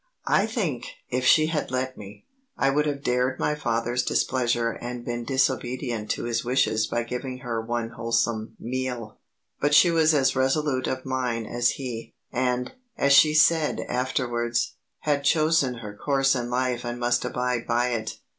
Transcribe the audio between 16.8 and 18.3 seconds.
and must abide by it.